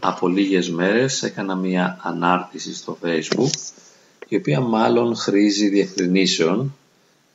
[0.00, 3.50] Πριν από λίγες μέρες έκανα μία ανάρτηση στο facebook
[4.28, 6.76] η οποία μάλλον χρήζει διευκρινήσεων.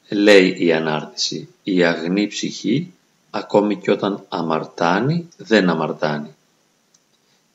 [0.10, 2.92] Λέει η ανάρτηση «Η αγνή ψυχή
[3.30, 6.36] ακόμη και όταν αμαρτάνει δεν αμαρτάνει.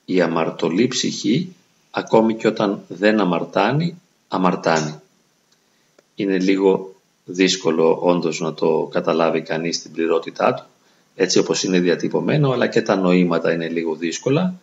[0.04, 1.54] Η αμαρτωλή ψυχή
[1.90, 4.94] ακόμη και όταν δεν αμαρτάνει αμαρτάνει».
[6.14, 10.64] Είναι λίγο δύσκολο όντως να το καταλάβει κανείς την πληρότητά του
[11.14, 14.54] έτσι όπως είναι διατυπωμένο, αλλά και τα νοήματα είναι λίγο δύσκολα.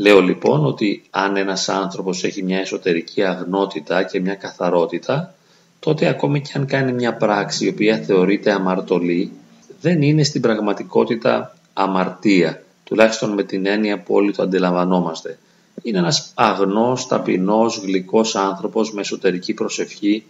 [0.00, 5.34] Λέω λοιπόν ότι αν ένας άνθρωπος έχει μια εσωτερική αγνότητα και μια καθαρότητα,
[5.80, 9.32] τότε ακόμη και αν κάνει μια πράξη η οποία θεωρείται αμαρτωλή,
[9.80, 15.38] δεν είναι στην πραγματικότητα αμαρτία, τουλάχιστον με την έννοια που όλοι το αντιλαμβανόμαστε.
[15.82, 20.24] Είναι ένας αγνός, ταπεινός, γλυκός άνθρωπος με εσωτερική προσευχή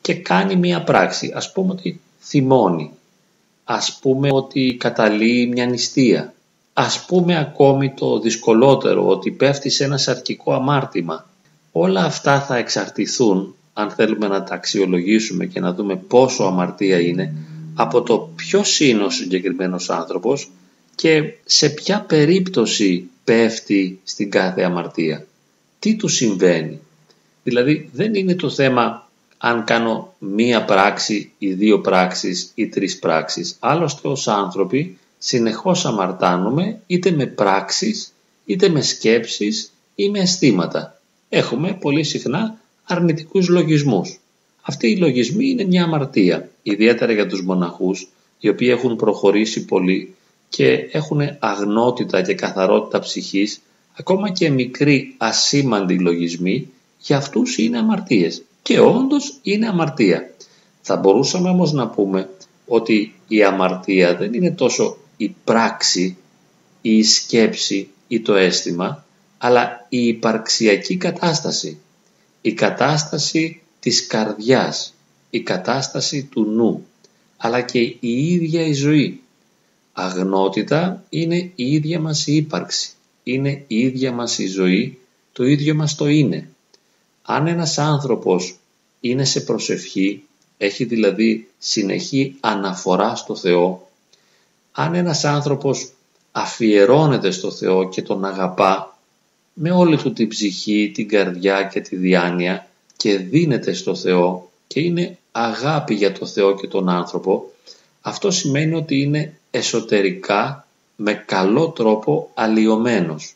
[0.00, 1.32] και κάνει μια πράξη.
[1.34, 2.90] Ας πούμε ότι θυμώνει,
[3.64, 6.32] ας πούμε ότι καταλύει μια νηστεία.
[6.80, 11.28] Ας πούμε ακόμη το δυσκολότερο ότι πέφτει σε ένα σαρκικό αμάρτημα.
[11.72, 17.34] Όλα αυτά θα εξαρτηθούν αν θέλουμε να τα αξιολογήσουμε και να δούμε πόσο αμαρτία είναι
[17.74, 20.50] από το ποιος είναι ο συγκεκριμένος άνθρωπος
[20.94, 25.26] και σε ποια περίπτωση πέφτει στην κάθε αμαρτία.
[25.78, 26.80] Τι του συμβαίνει.
[27.42, 33.56] Δηλαδή δεν είναι το θέμα αν κάνω μία πράξη ή δύο πράξεις ή τρεις πράξεις.
[33.58, 38.12] Άλλωστε ως άνθρωποι συνεχώς αμαρτάνουμε είτε με πράξεις
[38.44, 41.00] είτε με σκέψεις ή με αισθήματα.
[41.28, 44.20] Έχουμε πολύ συχνά αρνητικούς λογισμούς.
[44.62, 48.08] Αυτοί οι λογισμοί είναι μια αμαρτία, ιδιαίτερα για τους μοναχούς,
[48.40, 50.14] οι οποίοι έχουν προχωρήσει πολύ
[50.48, 53.60] και έχουν αγνότητα και καθαρότητα ψυχής,
[53.98, 56.68] ακόμα και μικροί ασήμαντοι λογισμοί,
[57.00, 60.30] για αυτούς είναι αμαρτίες και όντως είναι αμαρτία.
[60.82, 62.28] Θα μπορούσαμε όμως να πούμε
[62.66, 66.16] ότι η αμαρτία δεν είναι τόσο η πράξη
[66.82, 69.04] ή η σκέψη ή το αίσθημα,
[69.38, 71.78] αλλά η υπαρξιακή κατάσταση.
[72.40, 74.94] Η κατάσταση της καρδιάς,
[75.30, 76.86] η κατάσταση του νου,
[77.36, 79.20] αλλά και η ίδια η ζωή.
[79.92, 82.90] Αγνότητα είναι η ίδια μας η ύπαρξη,
[83.22, 84.98] είναι η ίδια μας η ζωή,
[85.32, 86.48] το ίδιο μας το είναι.
[87.22, 88.58] Αν ένας άνθρωπος
[89.00, 90.22] είναι σε προσευχή,
[90.58, 93.87] έχει δηλαδή συνεχή αναφορά στο Θεό,
[94.80, 95.92] αν ένας άνθρωπος
[96.32, 98.98] αφιερώνεται στο Θεό και τον αγαπά
[99.52, 104.80] με όλη του την ψυχή, την καρδιά και τη διάνοια και δίνεται στο Θεό και
[104.80, 107.52] είναι αγάπη για το Θεό και τον άνθρωπο,
[108.00, 110.66] αυτό σημαίνει ότι είναι εσωτερικά
[110.96, 113.34] με καλό τρόπο αλλοιωμένος.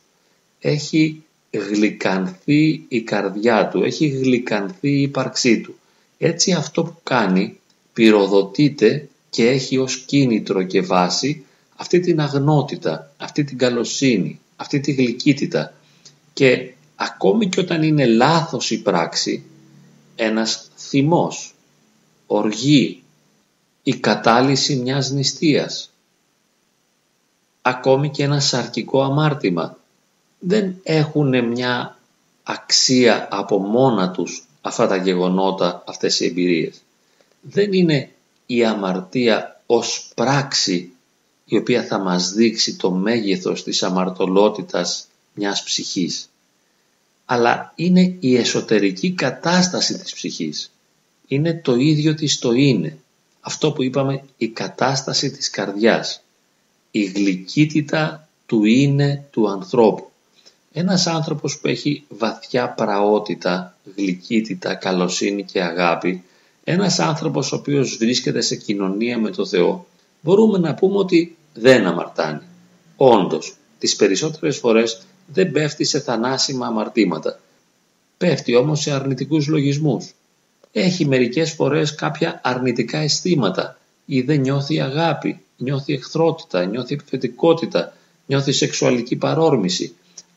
[0.61, 5.75] Έχει γλυκανθεί η καρδιά του, έχει γλυκανθεί η ύπαρξή του.
[6.19, 7.59] Έτσι αυτό που κάνει
[7.93, 11.45] πυροδοτείται και έχει ως κίνητρο και βάση
[11.77, 15.73] αυτή την αγνότητα, αυτή την καλοσύνη, αυτή τη γλυκύτητα.
[16.33, 19.45] Και ακόμη και όταν είναι λάθος η πράξη,
[20.17, 21.55] ένας θυμός,
[22.27, 23.03] οργή,
[23.83, 25.91] η κατάλυση μιας νηστείας,
[27.63, 29.79] ακόμη και ένα σαρκικό αμάρτημα,
[30.39, 31.99] δεν έχουν μια
[32.43, 36.83] αξία από μόνα τους αυτά τα γεγονότα, αυτές οι εμπειρίες.
[37.41, 38.11] Δεν είναι
[38.55, 40.93] η αμαρτία ως πράξη
[41.45, 46.29] η οποία θα μας δείξει το μέγεθος της αμαρτωλότητας μιας ψυχής.
[47.25, 50.71] Αλλά είναι η εσωτερική κατάσταση της ψυχής.
[51.27, 52.99] Είναι το ίδιο της το είναι.
[53.41, 56.23] Αυτό που είπαμε η κατάσταση της καρδιάς.
[56.91, 60.11] Η γλυκύτητα του είναι του ανθρώπου.
[60.73, 66.23] Ένας άνθρωπος που έχει βαθιά πραότητα, γλυκύτητα, καλοσύνη και αγάπη,
[66.65, 69.87] ένας άνθρωπος ο οποίος βρίσκεται σε κοινωνία με το Θεό,
[70.21, 72.41] μπορούμε να πούμε ότι δεν αμαρτάνει.
[72.97, 77.41] Όντως, τις περισσότερες φορές δεν πέφτει σε θανάσιμα αμαρτήματα.
[78.19, 80.15] Πέφτει όμως σε αρνητικούς λογισμούς.
[80.73, 87.93] Έχει μερικές φορές κάποια αρνητικά αισθήματα ή δεν νιώθει αγάπη, νιώθει εχθρότητα, νιώθει επιθετικότητα,
[88.27, 89.95] νιώθει σεξουαλική παρόρμηση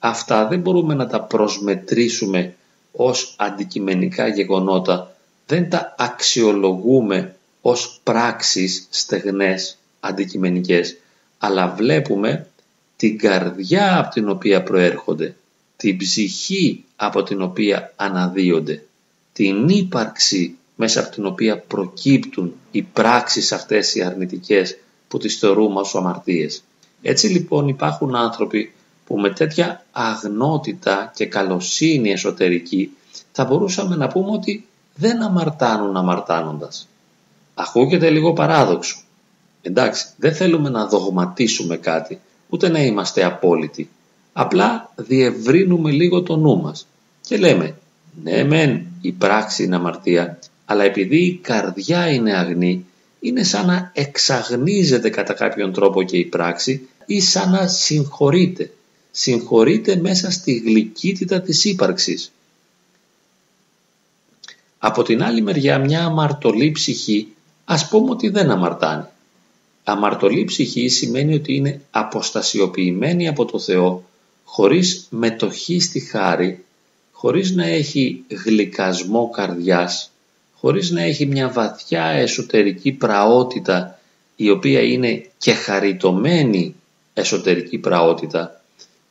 [0.08, 2.56] αυτά δεν μπορούμε να τα προσμετρήσουμε
[2.92, 5.15] ως αντικειμενικά γεγονότα,
[5.46, 10.98] δεν τα αξιολογούμε ως πράξεις στεγνές αντικειμενικές,
[11.38, 12.48] αλλά βλέπουμε
[12.96, 15.36] την καρδιά από την οποία προέρχονται,
[15.78, 18.84] την ψυχή από την οποία αναδύονται,
[19.34, 24.78] την ύπαρξη μέσα από την οποία προκύπτουν οι πράξεις αυτές οι αρνητικές
[25.08, 26.64] που τις θεωρούμε ως αμαρτίες.
[27.02, 28.74] Έτσι λοιπόν υπάρχουν άνθρωποι
[29.06, 32.92] που με τέτοια αγνότητα και καλοσύνη εσωτερική
[33.32, 34.66] θα μπορούσαμε να πούμε ότι
[34.96, 36.88] δεν αμαρτάνουν αμαρτάνοντας.
[37.54, 38.98] Ακούγεται λίγο παράδοξο.
[39.62, 42.20] Εντάξει, δεν θέλουμε να δογματίσουμε κάτι,
[42.50, 43.90] ούτε να είμαστε απόλυτοι.
[44.34, 46.88] Απλά διευρύνουμε λίγο το νου μας
[47.22, 47.78] και λέμε
[48.24, 52.86] ναι μεν η πράξη είναι αμαρτία αλλά επειδή η καρδιά είναι αγνή
[53.20, 58.72] είναι σαν να εξαγνίζεται κατά κάποιον τρόπο και η πράξη ή σαν να συγχωρείται.
[59.12, 62.32] Συγχωρείται μέσα στη γλυκύτητα της ύπαρξης.
[64.88, 67.28] Από την άλλη μεριά μια αμαρτωλή ψυχή
[67.66, 69.06] ας πούμε ότι δεν αμαρτάνει.
[69.84, 74.04] Αμαρτωλή ψυχή σημαίνει ότι είναι αποστασιοποιημένη από το Θεό
[74.44, 76.64] χωρίς μετοχή στη χάρη,
[77.12, 80.12] χωρίς να έχει γλυκασμό καρδιάς,
[80.54, 84.00] χωρίς να έχει μια βαθιά εσωτερική πραότητα
[84.36, 86.76] η οποία είναι και χαριτωμένη
[87.14, 88.62] εσωτερική πραότητα,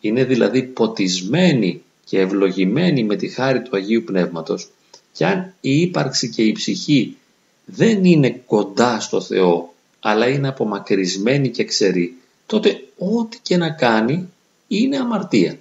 [0.00, 4.68] είναι δηλαδή ποτισμένη και ευλογημένη με τη χάρη του Αγίου Πνεύματος
[5.16, 7.16] και αν η ύπαρξη και η ψυχή
[7.64, 9.74] δεν είναι κοντά στο Θεό
[10.06, 12.16] αλλά είναι απομακρυσμένη και ξερή,
[12.46, 14.28] τότε ό,τι και να κάνει
[14.68, 15.58] είναι αμαρτία.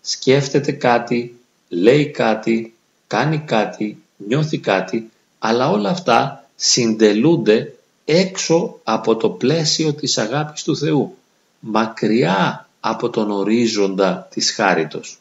[0.00, 2.74] Σκέφτεται κάτι, λέει κάτι,
[3.06, 7.74] κάνει κάτι, νιώθει κάτι, αλλά όλα αυτά συντελούνται
[8.04, 11.16] έξω από το πλαίσιο της αγάπης του Θεού,
[11.60, 15.18] μακριά από τον ορίζοντα της χάριτος.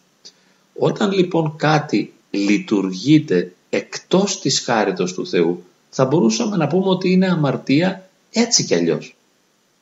[0.73, 7.27] Όταν λοιπόν κάτι λειτουργείται εκτός της χάριτος του Θεού, θα μπορούσαμε να πούμε ότι είναι
[7.31, 9.15] αμαρτία έτσι κι αλλιώς.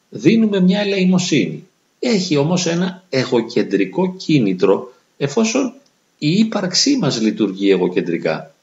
[0.10, 1.68] Δίνουμε μια ελεημοσύνη.
[2.00, 5.74] Έχει όμως ένα εγωκεντρικό κίνητρο εφόσον
[6.18, 8.54] η ύπαρξή μας λειτουργεί εγωκεντρικά.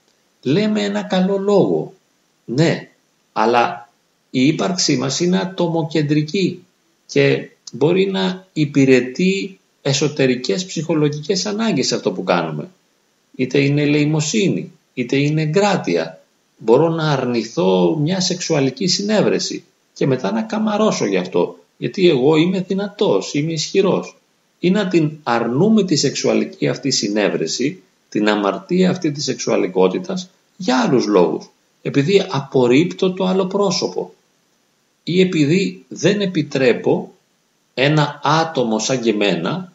[0.43, 1.95] Λέμε ένα καλό λόγο.
[2.45, 2.89] Ναι,
[3.33, 3.89] αλλά
[4.31, 6.65] η ύπαρξή μας είναι ατομοκεντρική
[7.07, 12.71] και μπορεί να υπηρετεί εσωτερικές ψυχολογικές ανάγκες αυτό που κάνουμε.
[13.37, 16.21] Είτε είναι ελεημοσύνη, είτε είναι εγκράτεια.
[16.59, 22.61] Μπορώ να αρνηθώ μια σεξουαλική συνέβρεση και μετά να καμαρώσω γι' αυτό, γιατί εγώ είμαι
[22.61, 24.17] δυνατός, είμαι ισχυρός.
[24.59, 31.07] Ή να την αρνούμε τη σεξουαλική αυτή συνέβρεση, την αμαρτία αυτή της σεξουαλικότητας, για άλλους
[31.07, 31.51] λόγους.
[31.83, 34.15] Επειδή απορρίπτω το άλλο πρόσωπο
[35.03, 37.13] ή επειδή δεν επιτρέπω
[37.75, 39.73] ένα άτομο σαν και εμένα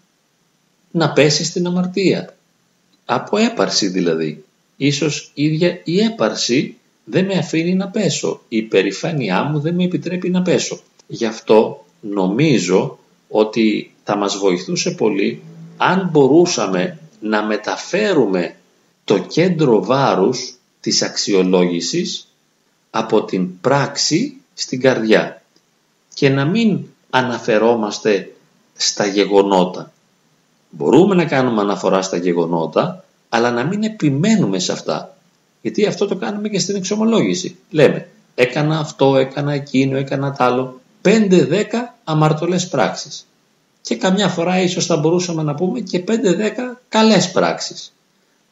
[0.92, 2.36] να πέσει στην αμαρτία.
[3.06, 4.44] Από έπαρση δηλαδή.
[4.84, 8.42] Ίσως ίδια η έπαρση δεν με αφήνει να πέσω.
[8.48, 10.80] Η περηφάνειά μου δεν με επιτρέπει να πέσω.
[11.08, 15.42] Γι' αυτό νομίζω ότι θα μας βοηθούσε πολύ
[15.78, 18.56] αν μπορούσαμε να μεταφέρουμε
[19.04, 22.28] το κέντρο βάρους της αξιολόγησης
[22.90, 25.42] από την πράξη στην καρδιά
[26.14, 28.36] και να μην αναφερόμαστε
[28.76, 29.92] στα γεγονότα.
[30.70, 35.18] Μπορούμε να κάνουμε αναφορά στα γεγονότα, αλλά να μην επιμένουμε σε αυτά.
[35.62, 37.56] Γιατί αυτό το κάνουμε και στην εξομολόγηση.
[37.70, 40.82] Λέμε, έκανα αυτό, έκανα εκείνο, έκανα τ' άλλο.
[41.02, 41.64] 5-10
[42.04, 43.28] αμαρτωλές πράξεις.
[43.82, 47.94] Και καμιά φορά ίσως θα μπορούσαμε να πούμε και 5-10 καλές πράξεις.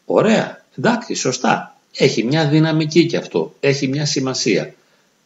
[0.06, 1.76] Ωραία, εντάξει, σωστά.
[1.98, 4.74] Έχει μια δυναμική και αυτό, έχει μια σημασία.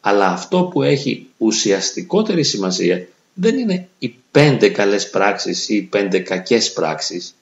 [0.02, 6.20] Αλλά αυτό που έχει ουσιαστικότερη σημασία δεν είναι οι πέντε καλές πράξεις ή οι πέντε
[6.20, 7.36] κακές πράξεις.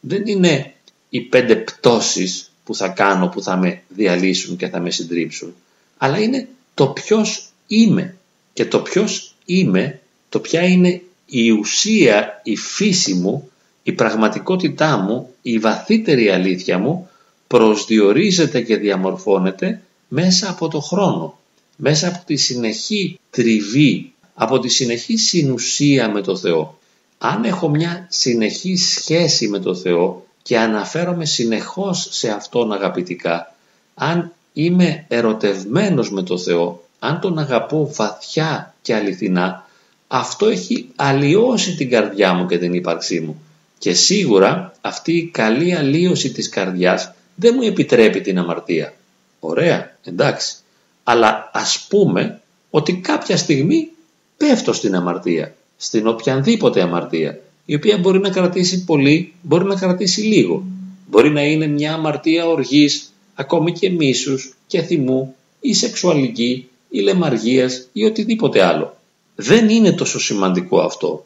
[0.00, 0.73] Δεν είναι
[1.14, 5.54] οι πέντε πτώσεις που θα κάνω που θα με διαλύσουν και θα με συντρίψουν.
[5.98, 8.16] Αλλά είναι το ποιος είμαι.
[8.52, 13.50] Και το ποιος είμαι, το ποια είναι η ουσία, η φύση μου,
[13.82, 17.10] η πραγματικότητά μου, η βαθύτερη αλήθεια μου
[17.46, 21.38] προσδιορίζεται και διαμορφώνεται μέσα από το χρόνο,
[21.76, 26.78] μέσα από τη συνεχή τριβή, από τη συνεχή συνουσία με το Θεό.
[27.18, 33.54] Αν έχω μια συνεχή σχέση με το Θεό και αναφέρομαι συνεχώς σε Αυτόν αγαπητικά,
[33.94, 39.66] αν είμαι ερωτευμένος με το Θεό, αν τον αγαπώ βαθιά και αληθινά,
[40.08, 43.42] αυτό έχει αλλοιώσει την καρδιά μου και την ύπαρξή μου.
[43.78, 48.94] Και σίγουρα αυτή η καλή αλλίωση της καρδιάς δεν μου επιτρέπει την αμαρτία.
[49.40, 50.56] Ωραία, εντάξει.
[51.04, 53.90] Αλλά ας πούμε ότι κάποια στιγμή
[54.36, 60.20] πέφτω στην αμαρτία, στην οποιανδήποτε αμαρτία, η οποία μπορεί να κρατήσει πολύ, μπορεί να κρατήσει
[60.20, 60.64] λίγο.
[61.06, 67.88] Μπορεί να είναι μια αμαρτία οργής, ακόμη και μίσους και θυμού ή σεξουαλική ή λεμαργίας
[67.92, 68.96] ή οτιδήποτε άλλο.
[69.34, 71.24] Δεν είναι τόσο σημαντικό αυτό.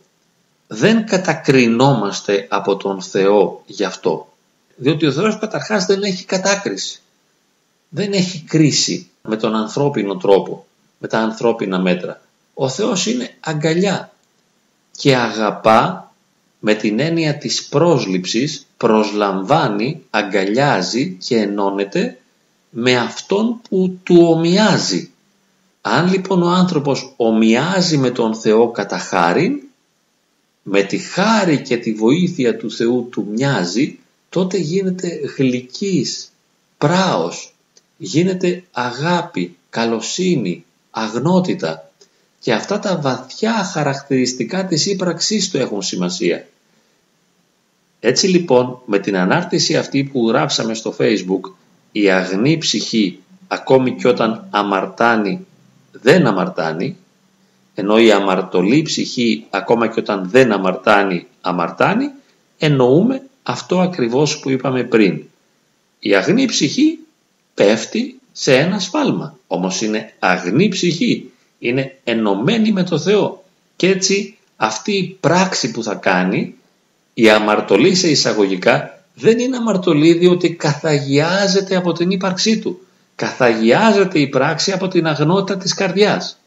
[0.66, 4.33] Δεν κατακρινόμαστε από τον Θεό γι' αυτό.
[4.76, 7.00] Διότι ο Θεός καταρχάς δεν έχει κατάκριση.
[7.88, 10.66] Δεν έχει κρίση με τον ανθρώπινο τρόπο,
[10.99, 12.21] με τα ανθρώπινα μέτρα.
[12.54, 14.12] Ο Θεός είναι αγκαλιά
[14.97, 16.08] και αγαπά
[16.59, 22.19] με την έννοια της πρόσληψης, προσλαμβάνει, αγκαλιάζει και ενώνεται
[22.71, 25.11] με αυτόν που του ομοιάζει.
[25.81, 29.61] Αν λοιπόν ο άνθρωπος ομοιάζει με τον Θεό κατά χάριν,
[30.62, 33.99] με τη χάρη και τη βοήθεια του Θεού του μοιάζει,
[34.29, 36.33] τότε γίνεται γλυκής,
[36.79, 37.55] πράος,
[37.97, 41.88] γίνεται αγάπη, καλοσύνη, αγνότητα
[42.40, 46.47] και αυτά τα βαθιά χαρακτηριστικά της ύπραξής του έχουν σημασία.
[48.00, 51.52] Έτσι λοιπόν με την ανάρτηση αυτή που γράψαμε στο facebook
[51.92, 53.18] η αγνή ψυχή
[53.49, 55.47] ακόμη και όταν αμαρτάνει
[55.92, 56.97] δεν αμαρτάνει
[57.75, 62.11] ενώ η αμαρτωλή ψυχή ακόμα και όταν δεν αμαρτάνει αμαρτάνει
[62.59, 65.23] εννοούμε αυτό ακριβώς που είπαμε πριν.
[65.99, 66.99] Η αγνή ψυχή
[67.54, 73.45] πέφτει σε ένα σφάλμα όμως είναι αγνή ψυχή είναι ενωμένη με το Θεό
[73.77, 76.55] και έτσι αυτή η πράξη που θα κάνει
[77.15, 82.81] η αμαρτωλή σε εισαγωγικά δεν είναι αμαρτωλή διότι καθαγιάζεται από την ύπαρξή του.
[83.15, 86.38] Καθαγιάζεται η πράξη από την αγνότητα της καρδιάς.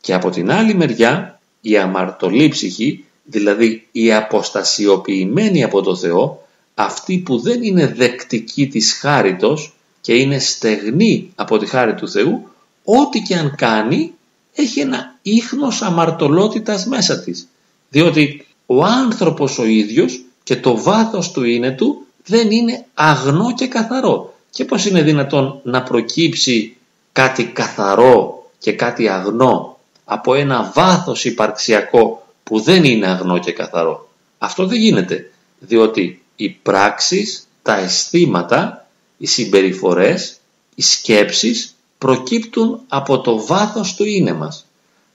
[0.00, 7.18] Και από την άλλη μεριά η αμαρτωλή ψυχή, δηλαδή η αποστασιοποιημένη από το Θεό, αυτή
[7.18, 12.48] που δεν είναι δεκτική της χάριτος και είναι στεγνή από τη χάρη του Θεού,
[12.84, 14.12] ό,τι και αν κάνει
[14.56, 17.48] έχει ένα ίχνος αμαρτωλότητας μέσα της.
[17.90, 23.66] Διότι ο άνθρωπος ο ίδιος και το βάθος του είναι του δεν είναι αγνό και
[23.66, 24.34] καθαρό.
[24.50, 26.76] Και πώς είναι δυνατόν να προκύψει
[27.12, 34.08] κάτι καθαρό και κάτι αγνό από ένα βάθος υπαρξιακό που δεν είναι αγνό και καθαρό.
[34.38, 38.86] Αυτό δεν γίνεται, διότι οι πράξεις, τα αισθήματα,
[39.16, 40.36] οι συμπεριφορές,
[40.74, 41.75] οι σκέψεις
[42.06, 44.66] προκύπτουν από το βάθος του είναι μας.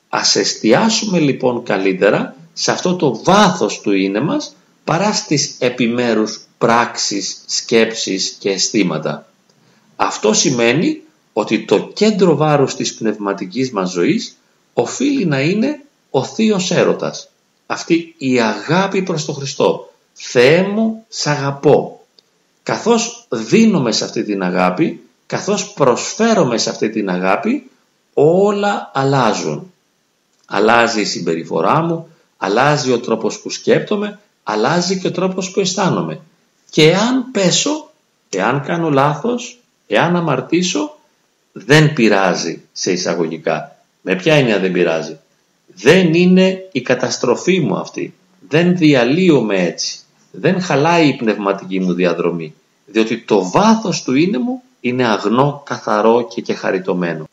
[0.09, 7.43] Ας εστιάσουμε λοιπόν καλύτερα σε αυτό το βάθος του είναι μας παρά στις επιμέρους πράξεις,
[7.45, 9.25] σκέψεις και αισθήματα.
[9.95, 11.01] Αυτό σημαίνει
[11.33, 14.37] ότι το κέντρο βάρους της πνευματικής μας ζωής
[14.73, 17.29] οφείλει να είναι ο Θείος Έρωτας.
[17.65, 19.93] Αυτή η αγάπη προς τον Χριστό.
[20.13, 22.05] Θεέ μου, σ' αγαπώ.
[22.63, 27.69] Καθώς δίνομαι σε αυτή την αγάπη, καθώς προσφέρομαι σε αυτή την αγάπη,
[28.13, 29.73] όλα αλλάζουν.
[30.45, 32.07] Αλλάζει η συμπεριφορά μου,
[32.37, 36.19] αλλάζει ο τρόπος που σκέπτομαι, αλλάζει και ο τρόπος που αισθάνομαι.
[36.69, 37.91] Και εάν πέσω,
[38.29, 40.97] εάν κάνω λάθος, εάν αμαρτήσω,
[41.51, 43.75] δεν πειράζει σε εισαγωγικά.
[44.01, 45.17] Με ποια έννοια δεν πειράζει;
[45.67, 48.13] Δεν είναι η καταστροφή μου αυτή.
[48.49, 49.99] Δεν διαλύομαι έτσι.
[50.31, 52.53] Δεν χαλάει η πνευματική μου διαδρομή.
[52.85, 57.25] Διότι το βάθος του είναι μου είναι αγνό, καθαρό και και χαριτωμένο.